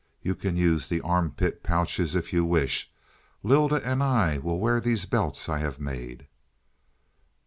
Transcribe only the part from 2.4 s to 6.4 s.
wish; Lylda and I will wear these belts I have made."